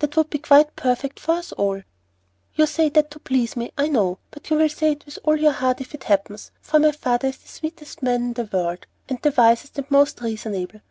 [0.00, 1.80] "That would be quite perfect for us all."
[2.54, 5.36] "You say that to please me, I know, but you will say it with all
[5.36, 8.44] your heart if ever it happens, for my father is the sweetest man in the
[8.52, 10.82] world, and the wisest and most reasonable.